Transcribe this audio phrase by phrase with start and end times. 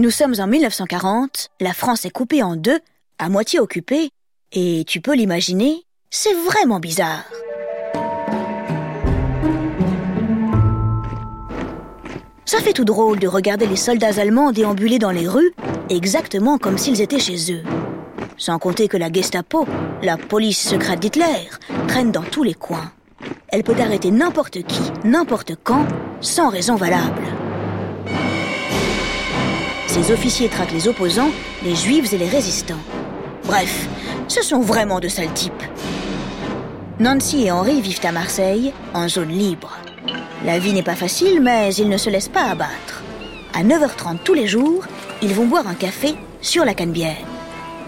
[0.00, 2.80] Nous sommes en 1940, la France est coupée en deux,
[3.18, 4.08] à moitié occupée,
[4.50, 7.24] et tu peux l'imaginer, c'est vraiment bizarre.
[12.46, 15.52] Ça fait tout drôle de regarder les soldats allemands déambuler dans les rues,
[15.90, 17.62] exactement comme s'ils étaient chez eux.
[18.38, 19.66] Sans compter que la Gestapo,
[20.02, 21.50] la police secrète d'Hitler,
[21.88, 22.90] traîne dans tous les coins.
[23.48, 25.86] Elle peut arrêter n'importe qui, n'importe quand,
[26.22, 27.20] sans raison valable.
[29.90, 31.32] Ces officiers traquent les opposants,
[31.64, 32.78] les juifs et les résistants.
[33.46, 33.88] Bref,
[34.28, 35.64] ce sont vraiment de sales types.
[37.00, 39.76] Nancy et Henri vivent à Marseille, en zone libre.
[40.44, 43.02] La vie n'est pas facile, mais ils ne se laissent pas abattre.
[43.52, 44.84] À 9h30 tous les jours,
[45.22, 47.26] ils vont boire un café sur la Canebière.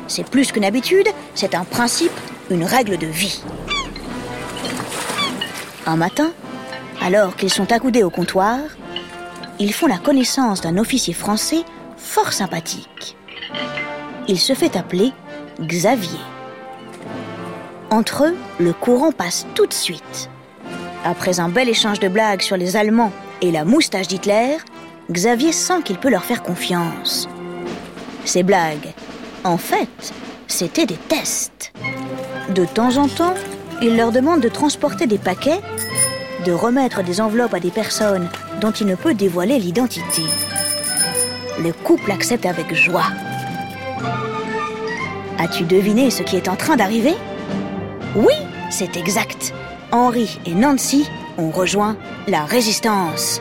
[0.08, 1.06] C'est plus qu'une habitude,
[1.36, 2.10] c'est un principe,
[2.50, 3.44] une règle de vie.
[5.86, 6.32] Un matin,
[7.00, 8.58] alors qu'ils sont accoudés au comptoir,
[9.60, 11.64] ils font la connaissance d'un officier français
[12.12, 13.16] fort sympathique.
[14.28, 15.12] Il se fait appeler
[15.62, 16.18] Xavier.
[17.88, 20.28] Entre eux, le courant passe tout de suite.
[21.06, 24.58] Après un bel échange de blagues sur les Allemands et la moustache d'Hitler,
[25.10, 27.30] Xavier sent qu'il peut leur faire confiance.
[28.26, 28.92] Ces blagues,
[29.42, 30.12] en fait,
[30.48, 31.72] c'était des tests.
[32.50, 33.34] De temps en temps,
[33.80, 35.62] il leur demande de transporter des paquets,
[36.44, 38.28] de remettre des enveloppes à des personnes
[38.60, 40.24] dont il ne peut dévoiler l'identité.
[41.60, 43.04] Le couple accepte avec joie.
[45.38, 47.14] As-tu deviné ce qui est en train d'arriver?
[48.16, 48.34] Oui,
[48.70, 49.52] c'est exact.
[49.90, 53.40] Henri et Nancy ont rejoint la résistance.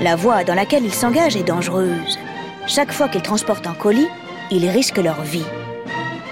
[0.00, 2.18] La voie dans laquelle ils s'engagent est dangereuse.
[2.66, 4.08] Chaque fois qu'ils transportent un colis,
[4.50, 5.46] ils risquent leur vie.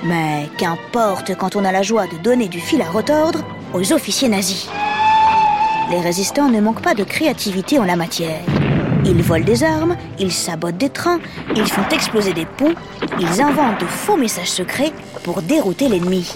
[0.04, 3.44] Mais qu'importe quand on a la joie de donner du fil à retordre
[3.74, 4.68] aux officiers nazis.
[5.90, 8.40] Les résistants ne manquent pas de créativité en la matière.
[9.04, 11.20] Ils volent des armes, ils sabotent des trains,
[11.56, 12.74] ils font exploser des ponts,
[13.18, 14.92] ils inventent de faux messages secrets
[15.24, 16.32] pour dérouter l'ennemi.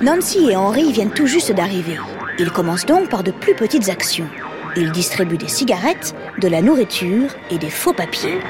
[0.00, 1.98] Nancy et Henri viennent tout juste d'arriver.
[2.38, 4.28] Ils commencent donc par de plus petites actions.
[4.76, 8.40] Ils distribuent des cigarettes, de la nourriture et des faux papiers.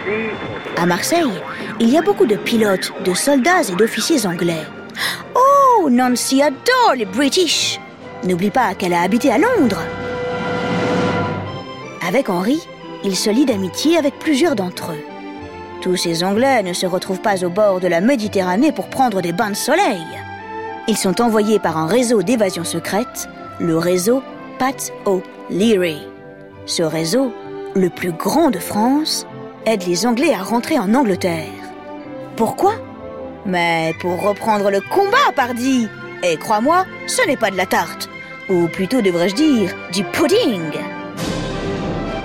[0.77, 1.33] À Marseille,
[1.81, 4.67] il y a beaucoup de pilotes, de soldats et d'officiers anglais.
[5.35, 7.81] Oh, Nancy adore les British.
[8.25, 9.83] N'oublie pas qu'elle a habité à Londres.
[12.07, 12.61] Avec Henri,
[13.05, 15.05] il se lie d'amitié avec plusieurs d'entre eux.
[15.81, 19.33] Tous ces Anglais ne se retrouvent pas au bord de la Méditerranée pour prendre des
[19.33, 20.05] bains de soleil.
[20.89, 23.29] Ils sont envoyés par un réseau d'évasion secrète,
[23.59, 24.23] le réseau
[24.59, 26.07] Pat O'Leary.
[26.67, 27.33] Ce réseau,
[27.75, 29.27] le plus grand de France,
[29.65, 31.47] aide les Anglais à rentrer en Angleterre.
[32.37, 32.75] Pourquoi?
[33.47, 35.89] Mais pour reprendre le combat, pardi
[36.23, 38.11] Et crois-moi, ce n'est pas de la tarte.
[38.51, 40.73] Ou plutôt devrais-je dire, du pudding.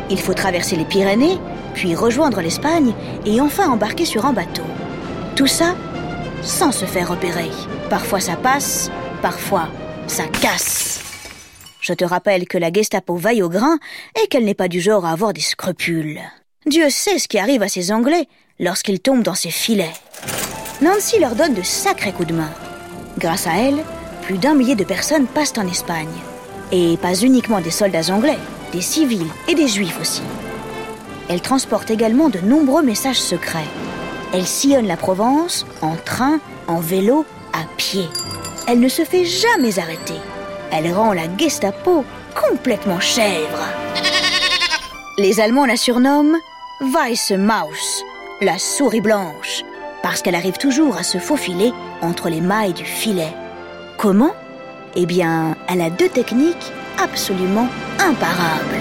[0.10, 1.40] Il faut traverser les Pyrénées,
[1.74, 2.94] puis rejoindre l'Espagne
[3.26, 4.64] et enfin embarquer sur un bateau.
[5.36, 5.76] Tout ça
[6.42, 7.50] sans se faire repérer.
[7.90, 9.68] Parfois ça passe, parfois
[10.08, 11.02] ça casse.
[11.82, 13.78] Je te rappelle que la Gestapo vaille au grain
[14.22, 16.20] et qu'elle n'est pas du genre à avoir des scrupules.
[16.66, 18.28] Dieu sait ce qui arrive à ces Anglais
[18.60, 19.94] lorsqu'ils tombent dans ses filets.
[20.82, 22.50] Nancy leur donne de sacrés coups de main.
[23.18, 23.84] Grâce à elle,
[24.24, 26.10] plus d'un millier de personnes passent en Espagne.
[26.72, 28.40] Et pas uniquement des soldats anglais,
[28.76, 30.22] des civils et des juifs aussi.
[31.30, 33.72] Elle transporte également de nombreux messages secrets.
[34.34, 38.10] Elle sillonne la Provence en train, en vélo, à pied.
[38.68, 40.20] Elle ne se fait jamais arrêter.
[40.74, 42.04] Elle rend la Gestapo
[42.36, 43.64] complètement chèvre.
[45.18, 46.38] Les Allemands la surnomment
[46.82, 48.04] Weiße Maus,
[48.42, 49.64] la souris blanche,
[50.04, 51.72] parce qu'elle arrive toujours à se faufiler
[52.02, 53.34] entre les mailles du filet.
[53.98, 54.34] Comment?
[54.98, 57.68] Eh bien, elle a deux techniques absolument
[58.00, 58.76] imparables.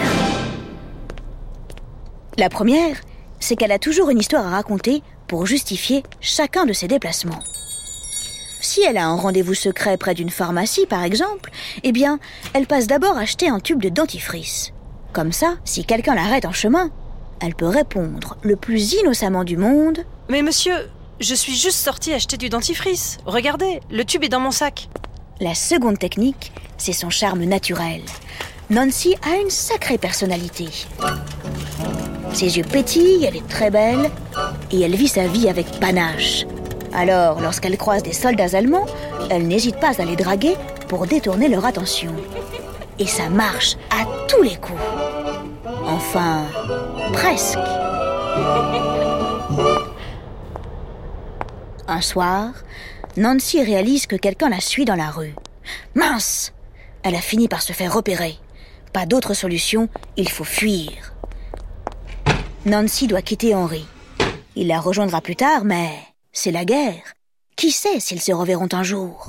[2.36, 2.96] La première,
[3.40, 7.40] c'est qu'elle a toujours une histoire à raconter pour justifier chacun de ses déplacements.
[8.60, 11.50] Si elle a un rendez-vous secret près d'une pharmacie, par exemple,
[11.82, 12.18] eh bien,
[12.54, 14.72] elle passe d'abord acheter un tube de dentifrice.
[15.12, 16.90] Comme ça, si quelqu'un l'arrête en chemin,
[17.40, 19.98] elle peut répondre le plus innocemment du monde
[20.28, 20.74] Mais monsieur,
[21.20, 23.18] je suis juste sortie acheter du dentifrice.
[23.26, 24.88] Regardez, le tube est dans mon sac.
[25.40, 28.02] La seconde technique, c'est son charme naturel.
[28.70, 30.68] Nancy a une sacrée personnalité.
[32.32, 34.10] Ses yeux pétillent, elle est très belle,
[34.70, 36.46] et elle vit sa vie avec panache.
[36.92, 38.86] Alors, lorsqu'elle croise des soldats allemands,
[39.28, 40.54] elle n'hésite pas à les draguer
[40.86, 42.12] pour détourner leur attention.
[43.00, 44.80] Et ça marche à tous les coups.
[45.84, 46.44] Enfin,
[47.12, 47.58] presque.
[51.88, 52.52] Un soir,
[53.16, 55.34] Nancy réalise que quelqu'un la suit dans la rue.
[55.94, 56.52] Mince
[57.04, 58.36] Elle a fini par se faire repérer.
[58.92, 61.14] Pas d'autre solution, il faut fuir.
[62.66, 63.86] Nancy doit quitter Henri.
[64.56, 65.90] Il la rejoindra plus tard, mais
[66.32, 67.14] c'est la guerre.
[67.54, 69.28] Qui sait s'ils se reverront un jour?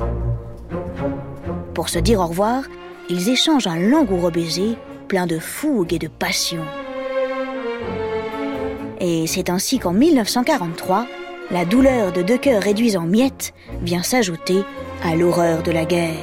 [1.76, 2.64] Pour se dire au revoir,
[3.10, 4.78] ils échangent un langoureux baiser
[5.08, 6.66] plein de fougue et de passion.
[9.00, 11.06] Et c'est ainsi qu'en 1943,
[11.52, 14.64] la douleur de deux cœurs réduits en miettes vient s'ajouter
[15.04, 16.16] à l'horreur de la guerre.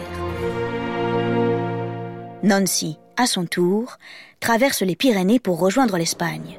[2.42, 3.98] Nancy, à son tour,
[4.40, 6.58] traverse les Pyrénées pour rejoindre l'Espagne.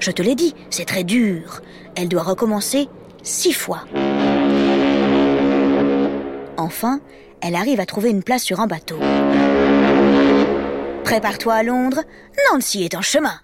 [0.00, 1.62] Je te l'ai dit, c'est très dur.
[1.96, 2.88] Elle doit recommencer
[3.22, 3.84] six fois.
[6.58, 7.00] Enfin,
[7.40, 8.98] elle arrive à trouver une place sur un bateau.
[11.04, 12.02] Prépare-toi à Londres,
[12.50, 13.40] Nancy est en chemin.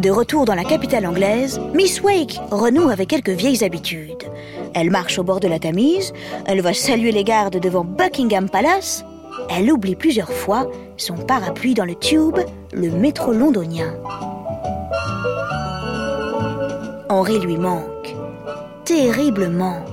[0.00, 4.24] De retour dans la capitale anglaise, Miss Wake renoue avec quelques vieilles habitudes.
[4.72, 6.14] Elle marche au bord de la Tamise,
[6.46, 9.04] elle va saluer les gardes devant Buckingham Palace,
[9.50, 12.38] elle oublie plusieurs fois son parapluie dans le tube,
[12.72, 13.94] le métro londonien.
[17.10, 18.14] Henri lui manque,
[18.86, 19.84] terriblement.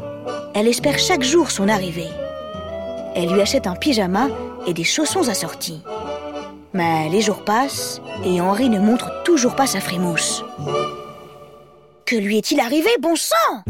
[0.53, 2.07] Elle espère chaque jour son arrivée.
[3.13, 4.29] Elle lui achète un pyjama
[4.67, 5.81] et des chaussons assortis.
[6.73, 10.43] Mais les jours passent et Henri ne montre toujours pas sa frimousse.
[12.05, 13.63] Que lui est-il arrivé, bon sang?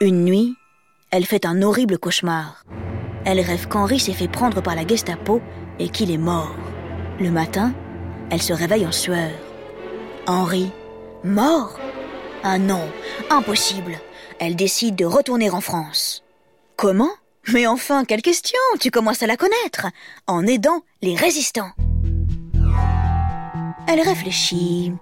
[0.00, 0.56] Une nuit,
[1.10, 2.64] elle fait un horrible cauchemar.
[3.24, 5.42] Elle rêve qu'Henri s'est fait prendre par la Gestapo
[5.78, 6.54] et qu'il est mort.
[7.18, 7.74] Le matin,
[8.30, 9.30] elle se réveille en sueur.
[10.26, 10.70] Henri,
[11.22, 11.78] mort?
[12.42, 12.88] Ah non,
[13.28, 13.98] impossible.
[14.38, 16.24] Elle décide de retourner en France.
[16.76, 17.10] Comment?
[17.48, 19.86] Mais enfin, quelle question Tu commences à la connaître
[20.26, 21.70] en aidant les résistants.
[23.88, 24.92] Elle réfléchit.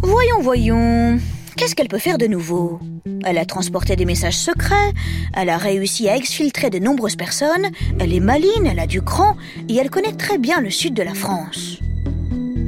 [0.00, 1.18] Voyons, voyons.
[1.56, 2.80] Qu'est-ce qu'elle peut faire de nouveau?
[3.24, 4.92] Elle a transporté des messages secrets,
[5.36, 7.68] elle a réussi à exfiltrer de nombreuses personnes,
[8.00, 9.36] elle est maline, elle a du cran
[9.68, 11.78] et elle connaît très bien le sud de la France.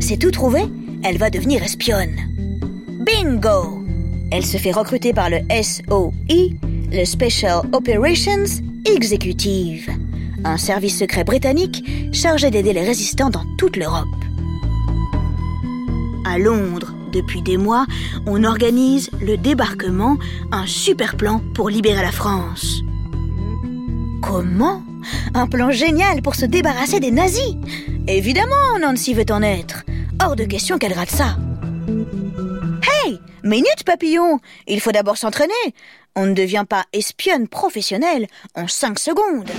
[0.01, 0.65] C'est tout trouvé
[1.03, 2.17] Elle va devenir espionne.
[2.89, 3.83] Bingo
[4.31, 6.11] Elle se fait recruter par le SOI
[6.91, 9.91] le Special Operations Executive,
[10.45, 14.07] un service secret britannique chargé d'aider les résistants dans toute l'Europe.
[16.27, 17.87] À Londres, depuis des mois,
[18.27, 20.17] on organise le débarquement,
[20.53, 22.83] un super plan pour libérer la France.
[24.23, 24.83] Comment?
[25.35, 27.57] Un plan génial pour se débarrasser des nazis?
[28.09, 29.85] Évidemment, Nancy veut en être.
[30.23, 31.37] Hors de question qu'elle rate ça.
[33.05, 35.53] Hey Minute, papillon Il faut d'abord s'entraîner.
[36.17, 39.51] On ne devient pas espionne professionnelle en 5 secondes.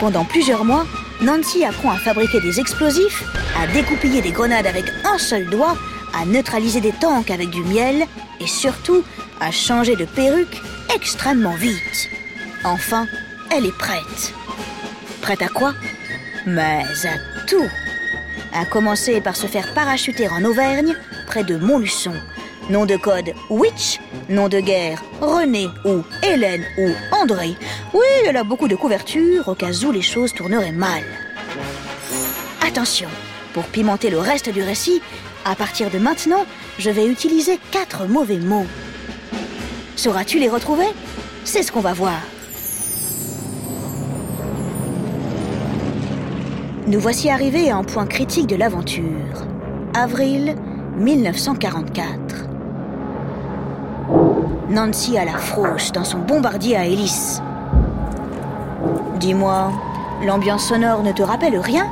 [0.00, 0.86] Pendant plusieurs mois,
[1.20, 3.22] Nancy apprend à fabriquer des explosifs,
[3.56, 5.76] à découpiller des grenades avec un seul doigt,
[6.12, 8.06] à neutraliser des tanks avec du miel
[8.40, 9.04] et surtout
[9.40, 10.60] à changer de perruque
[10.92, 12.08] extrêmement vite.
[12.64, 13.06] Enfin,
[13.52, 14.34] elle est prête.
[15.22, 15.74] Prête à quoi?
[16.44, 17.68] Mais à tout
[18.52, 20.94] a commencé par se faire parachuter en Auvergne,
[21.26, 22.14] près de Montluçon.
[22.68, 23.98] Nom de code Witch,
[24.28, 27.56] nom de guerre René ou Hélène ou André.
[27.92, 31.02] Oui, elle a beaucoup de couverture au cas où les choses tourneraient mal.
[32.64, 33.08] Attention,
[33.52, 35.02] pour pimenter le reste du récit,
[35.44, 36.46] à partir de maintenant,
[36.78, 38.66] je vais utiliser quatre mauvais mots.
[39.96, 40.86] Sauras-tu les retrouver?
[41.44, 42.20] C'est ce qu'on va voir.
[46.90, 49.46] Nous voici arrivés à un point critique de l'aventure.
[49.94, 50.56] Avril
[50.96, 52.08] 1944.
[54.70, 57.40] Nancy a la frousse dans son bombardier à hélice.
[59.20, 59.70] Dis-moi,
[60.26, 61.86] l'ambiance sonore ne te rappelle rien?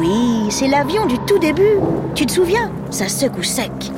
[0.00, 1.78] Oui, c'est l'avion du tout début.
[2.16, 2.72] Tu te souviens?
[2.90, 3.92] Ça secoue sec.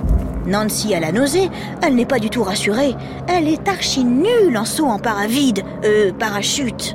[0.46, 1.48] Nancy a la nausée,
[1.80, 2.94] elle n'est pas du tout rassurée.
[3.26, 6.94] Elle est archi nulle en saut en paravide, euh, parachute.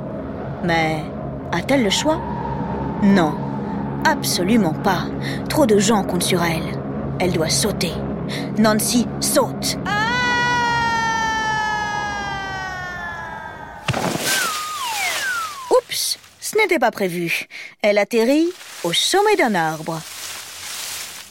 [0.62, 1.02] Mais
[1.50, 2.20] a-t-elle le choix?
[3.02, 3.34] Non,
[4.04, 5.06] absolument pas.
[5.48, 6.78] Trop de gens comptent sur elle.
[7.18, 7.92] Elle doit sauter.
[8.58, 9.78] Nancy saute.
[15.70, 17.46] Oups, ce n'était pas prévu.
[17.82, 18.48] Elle atterrit
[18.84, 20.00] au sommet d'un arbre.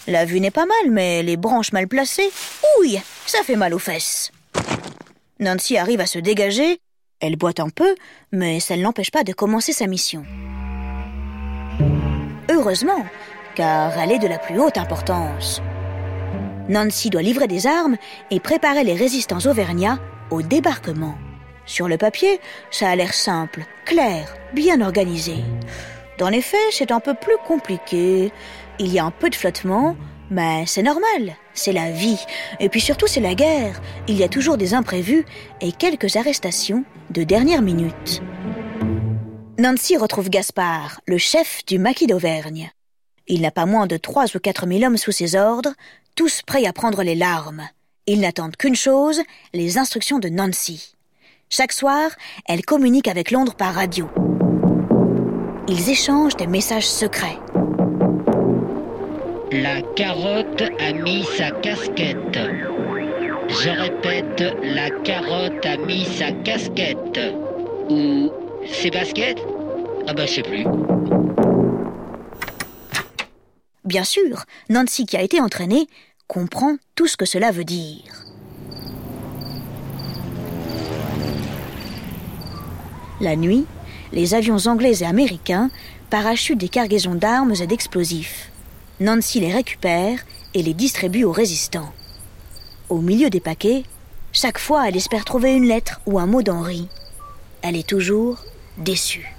[0.08, 2.32] La vue n'est pas mal, mais les branches mal placées,
[2.80, 4.32] ouille, ça fait mal aux fesses.
[5.40, 6.80] Nancy arrive à se dégager.
[7.20, 7.96] Elle boite un peu,
[8.32, 10.26] mais ça ne l'empêche pas de commencer sa mission.
[12.60, 13.06] Heureusement,
[13.56, 15.62] car elle est de la plus haute importance.
[16.68, 17.96] Nancy doit livrer des armes
[18.32, 20.00] et préparer les résistants auvergnats
[20.30, 21.16] au débarquement.
[21.66, 25.36] Sur le papier, ça a l'air simple, clair, bien organisé.
[26.18, 28.34] Dans les faits, c'est un peu plus compliqué.
[28.78, 29.96] Il y a un peu de flottement,
[30.30, 32.20] Mais c'est normal, c'est la vie.
[32.60, 33.82] Et puis surtout, c'est la guerre.
[34.08, 35.26] Il y a toujours des imprévus
[35.62, 38.22] et quelques arrestations de dernière minute.
[39.60, 42.72] Nancy retrouve Gaspard, le chef du maquis d'Auvergne.
[43.28, 45.74] Il n'a pas moins de trois ou quatre mille hommes sous ses ordres,
[46.16, 47.68] tous prêts à prendre les larmes.
[48.08, 49.22] Ils n'attendent qu'une chose,
[49.54, 50.96] les instructions de Nancy.
[51.50, 52.10] Chaque soir,
[52.46, 54.10] elle communique avec Londres par radio.
[55.68, 57.40] Ils échangent des messages secrets.
[59.52, 62.40] La carotte a mis sa casquette.
[63.50, 67.20] Je répète, la carotte a mis sa casquette.
[67.90, 68.32] Ou
[68.66, 69.40] ses baskets?
[70.08, 70.66] Ah bah je sais plus.
[73.86, 75.88] Bien sûr, Nancy qui a été entraînée
[76.28, 78.04] comprend tout ce que cela veut dire.
[83.20, 83.66] La nuit,
[84.14, 85.70] les avions anglais et américains
[86.10, 88.52] parachutent des cargaisons d'armes et d'explosifs.
[89.00, 90.20] Nancy les récupère
[90.54, 91.92] et les distribue aux résistants.
[92.90, 93.84] Au milieu des paquets,
[94.32, 96.88] chaque fois elle espère trouver une lettre ou un mot d'Henri.
[97.62, 98.38] Elle est toujours
[98.78, 99.36] déçue.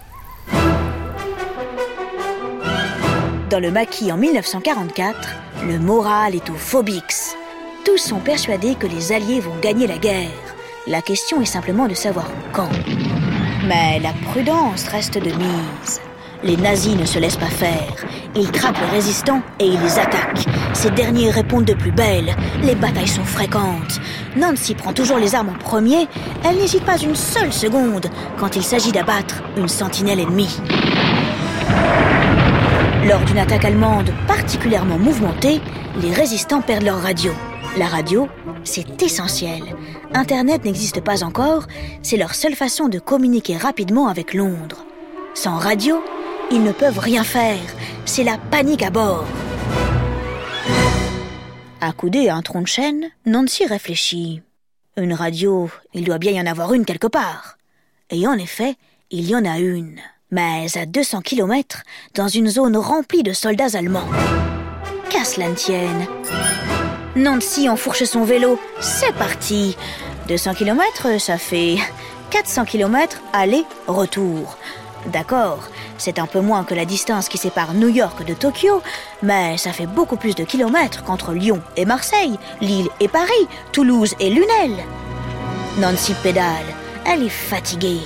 [3.49, 5.37] Dans le maquis en 1944,
[5.67, 7.35] le moral est au phobix.
[7.85, 10.31] Tous sont persuadés que les Alliés vont gagner la guerre.
[10.87, 12.69] La question est simplement de savoir quand.
[13.67, 16.01] Mais la prudence reste de mise.
[16.43, 17.95] Les nazis ne se laissent pas faire.
[18.35, 20.47] Ils traquent les résistants et ils les attaquent.
[20.73, 22.35] Ces derniers répondent de plus belle.
[22.63, 24.01] Les batailles sont fréquentes.
[24.37, 26.07] Nancy prend toujours les armes en premier.
[26.45, 28.07] Elle n'hésite pas une seule seconde
[28.39, 30.57] quand il s'agit d'abattre une sentinelle ennemie.
[33.07, 35.61] Lors d'une attaque allemande particulièrement mouvementée,
[36.01, 37.33] les résistants perdent leur radio.
[37.77, 38.29] La radio,
[38.65, 39.63] c'est essentiel.
[40.15, 41.67] Internet n'existe pas encore,
[42.03, 44.85] c'est leur seule façon de communiquer rapidement avec Londres.
[45.35, 46.03] Sans radio,
[46.51, 47.61] ils ne peuvent rien faire.
[48.05, 49.27] C'est la panique à bord.
[51.81, 54.43] Accoudée à un tronc de chêne, Nancy réfléchit.
[54.97, 57.57] Une radio, il doit bien y en avoir une quelque part.
[58.11, 58.75] Et en effet,
[59.11, 59.99] il y en a une.
[60.31, 61.83] Mais à 200 kilomètres,
[62.15, 64.09] dans une zone remplie de soldats allemands.
[65.09, 66.07] Qu'à cela ne tienne.
[67.17, 68.59] Nancy enfourche son vélo.
[68.81, 69.77] C'est parti.
[70.29, 71.77] 200 km, ça fait
[72.31, 74.57] 400 km aller-retour.
[75.07, 75.69] D'accord,
[76.01, 78.83] c'est un peu moins que la distance qui sépare New York de Tokyo,
[79.23, 84.15] mais ça fait beaucoup plus de kilomètres qu'entre Lyon et Marseille, Lille et Paris, Toulouse
[84.19, 84.77] et Lunel.
[85.77, 86.65] Nancy pédale,
[87.05, 88.01] elle est fatiguée.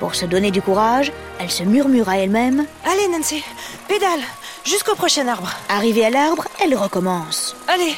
[0.00, 3.44] Pour se donner du courage, elle se murmure à elle-même Allez, Nancy,
[3.86, 4.20] pédale,
[4.64, 5.52] jusqu'au prochain arbre.
[5.68, 7.54] Arrivée à l'arbre, elle recommence.
[7.68, 7.94] Allez,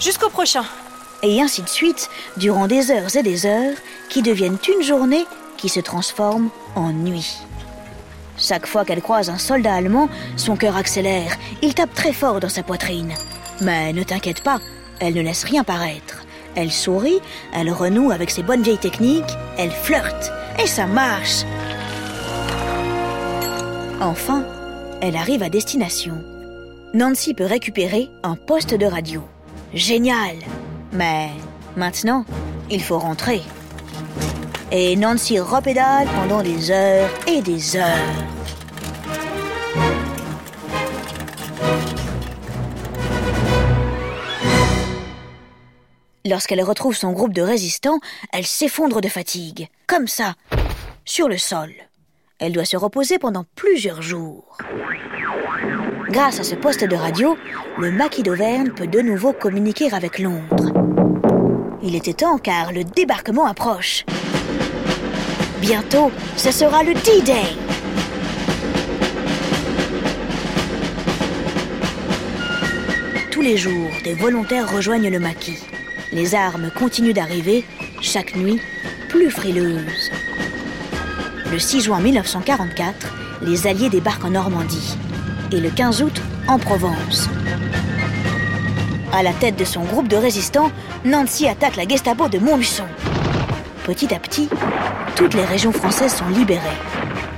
[0.00, 0.64] jusqu'au prochain.
[1.22, 3.76] Et ainsi de suite, durant des heures et des heures,
[4.08, 5.26] qui deviennent une journée
[5.58, 7.42] qui se transforme en nuit.
[8.40, 11.36] Chaque fois qu'elle croise un soldat allemand, son cœur accélère.
[11.62, 13.12] Il tape très fort dans sa poitrine.
[13.60, 14.58] Mais ne t'inquiète pas,
[14.98, 16.24] elle ne laisse rien paraître.
[16.56, 17.20] Elle sourit,
[17.54, 21.44] elle renoue avec ses bonnes vieilles techniques, elle flirte, et ça marche.
[24.00, 24.44] Enfin,
[25.02, 26.14] elle arrive à destination.
[26.94, 29.22] Nancy peut récupérer un poste de radio.
[29.74, 30.36] Génial
[30.92, 31.28] Mais
[31.76, 32.24] maintenant,
[32.70, 33.42] il faut rentrer.
[34.72, 37.84] Et Nancy repédale pendant des heures et des heures.
[46.24, 47.98] Lorsqu'elle retrouve son groupe de résistants,
[48.32, 50.34] elle s'effondre de fatigue, comme ça,
[51.04, 51.72] sur le sol.
[52.38, 54.56] Elle doit se reposer pendant plusieurs jours.
[56.10, 57.36] Grâce à ce poste de radio,
[57.76, 60.72] le maquis d'Auvergne peut de nouveau communiquer avec Londres.
[61.82, 64.04] Il était temps car le débarquement approche.
[65.70, 67.56] Bientôt, ce sera le D-Day.
[73.30, 75.62] Tous les jours, des volontaires rejoignent le maquis.
[76.10, 77.64] Les armes continuent d'arriver,
[78.00, 78.60] chaque nuit,
[79.08, 80.10] plus frileuses.
[81.52, 83.06] Le 6 juin 1944,
[83.42, 84.98] les Alliés débarquent en Normandie
[85.52, 87.28] et le 15 août en Provence.
[89.12, 90.72] À la tête de son groupe de résistants,
[91.04, 92.86] Nancy attaque la Gestapo de Montluçon.
[93.84, 94.48] Petit à petit,
[95.16, 96.60] toutes les régions françaises sont libérées.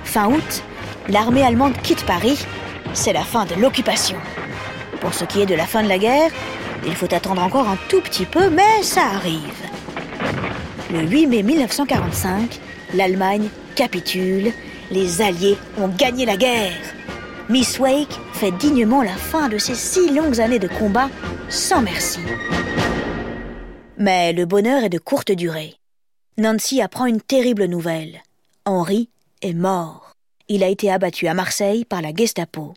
[0.05, 0.63] Fin août,
[1.09, 2.45] l'armée allemande quitte Paris.
[2.95, 4.17] C'est la fin de l'occupation.
[5.01, 6.31] Pour ce qui est de la fin de la guerre,
[6.85, 9.41] il faut attendre encore un tout petit peu, mais ça arrive.
[10.93, 12.61] Le 8 mai 1945,
[12.95, 14.53] l'Allemagne capitule.
[14.91, 16.73] Les Alliés ont gagné la guerre.
[17.49, 21.09] Miss Wake fait dignement la fin de ces six longues années de combat
[21.49, 22.21] sans merci.
[23.97, 25.77] Mais le bonheur est de courte durée.
[26.39, 28.23] Nancy apprend une terrible nouvelle.
[28.65, 29.11] Henri
[29.43, 30.13] est mort.
[30.49, 32.73] Il a été abattu à Marseille par la Gestapo.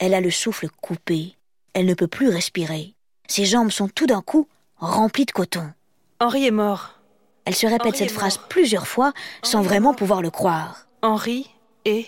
[0.00, 1.36] Elle a le souffle coupé.
[1.74, 2.94] Elle ne peut plus respirer.
[3.28, 4.48] Ses jambes sont tout d'un coup
[4.78, 5.70] remplies de coton.
[6.18, 6.98] Henri est mort.
[7.44, 8.48] Elle se répète Henri cette phrase mort.
[8.48, 9.12] plusieurs fois
[9.44, 10.88] sans Henri vraiment pouvoir le croire.
[11.02, 11.48] Henri
[11.84, 12.06] est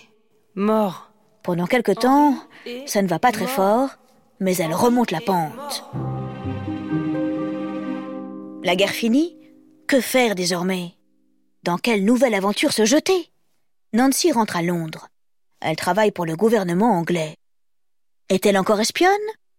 [0.55, 1.09] mort.
[1.41, 2.37] Pendant quelque temps,
[2.85, 3.53] ça ne va pas très mort.
[3.53, 3.89] fort,
[4.41, 5.85] mais elle remonte la pente.
[8.63, 9.37] La guerre finie,
[9.87, 10.95] que faire désormais?
[11.63, 13.31] Dans quelle nouvelle aventure se jeter?
[13.93, 15.07] Nancy rentre à Londres.
[15.61, 17.35] Elle travaille pour le gouvernement anglais.
[18.29, 19.11] Est-elle encore espionne?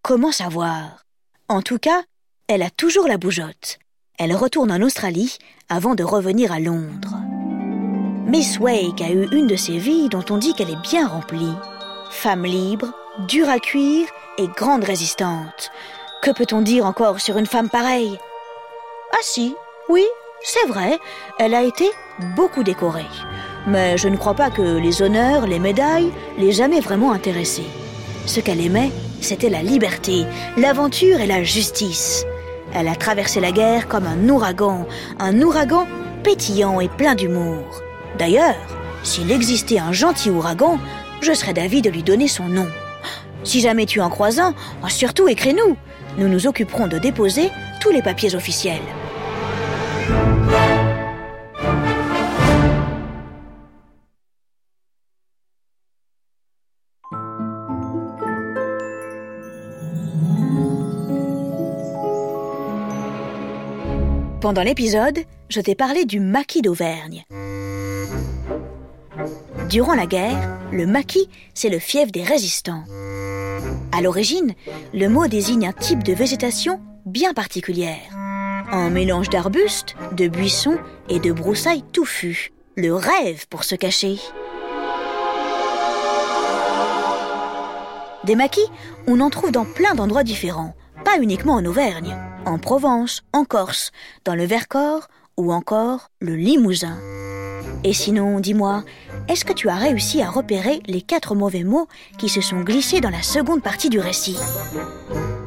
[0.02, 1.04] Comment savoir?
[1.48, 2.02] En tout cas,
[2.48, 3.78] elle a toujours la bougeotte.
[4.18, 7.16] Elle retourne en Australie avant de revenir à Londres.
[8.26, 11.54] Miss Wake a eu une de ces vies dont on dit qu'elle est bien remplie.
[12.10, 12.92] Femme libre,
[13.28, 15.70] dure à cuire et grande résistante.
[16.22, 18.18] Que peut-on dire encore sur une femme pareille?
[19.12, 19.54] Ah si,
[19.88, 20.04] oui,
[20.42, 20.98] c'est vrai,
[21.38, 21.90] elle a été
[22.34, 23.06] beaucoup décorée.
[23.66, 27.66] Mais je ne crois pas que les honneurs, les médailles l'aient jamais vraiment intéressée.
[28.26, 28.90] Ce qu'elle aimait,
[29.20, 30.24] c'était la liberté,
[30.56, 32.24] l'aventure et la justice.
[32.74, 34.86] Elle a traversé la guerre comme un ouragan,
[35.20, 35.86] un ouragan
[36.24, 37.64] pétillant et plein d'humour.
[38.18, 38.56] D'ailleurs,
[39.04, 40.80] s'il existait un gentil ouragan,
[41.20, 42.66] je serais d'avis de lui donner son nom.
[43.44, 44.54] Si jamais tu en croises un,
[44.88, 45.76] surtout écris-nous.
[46.18, 47.50] Nous nous occuperons de déposer
[47.80, 48.82] tous les papiers officiels.
[64.46, 67.24] Pendant l'épisode, je t'ai parlé du maquis d'Auvergne.
[69.68, 72.84] Durant la guerre, le maquis, c'est le fief des résistants.
[73.90, 74.54] À l'origine,
[74.94, 78.16] le mot désigne un type de végétation bien particulière.
[78.70, 82.52] Un mélange d'arbustes, de buissons et de broussailles touffues.
[82.76, 84.20] Le rêve pour se cacher.
[88.22, 88.70] Des maquis,
[89.08, 93.90] on en trouve dans plein d'endroits différents, pas uniquement en Auvergne, en Provence, en Corse,
[94.24, 96.96] dans le Vercors ou encore le Limousin.
[97.84, 98.84] Et sinon, dis-moi,
[99.28, 103.00] est-ce que tu as réussi à repérer les quatre mauvais mots qui se sont glissés
[103.00, 104.38] dans la seconde partie du récit?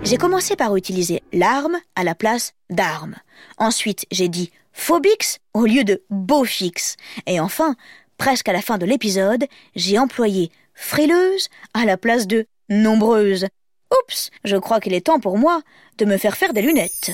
[0.03, 3.15] J'ai commencé par utiliser l'arme à la place d'arme.
[3.57, 6.97] Ensuite, j'ai dit phobix au lieu de beaufix.
[7.25, 7.75] Et enfin,
[8.17, 13.47] presque à la fin de l'épisode, j'ai employé frileuse à la place de nombreuse.
[13.91, 15.61] Oups, je crois qu'il est temps pour moi
[15.97, 17.11] de me faire faire des lunettes.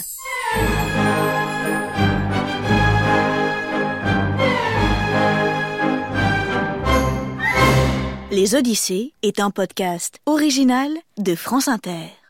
[8.32, 12.25] Les Odyssées est un podcast original de France Inter.